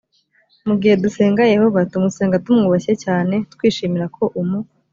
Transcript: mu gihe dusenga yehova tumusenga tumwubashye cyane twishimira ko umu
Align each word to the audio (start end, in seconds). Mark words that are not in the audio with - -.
mu 0.67 0.75
gihe 0.81 0.93
dusenga 1.03 1.51
yehova 1.53 1.79
tumusenga 1.91 2.41
tumwubashye 2.45 2.93
cyane 3.03 3.35
twishimira 3.53 4.05
ko 4.15 4.23
umu 4.41 4.59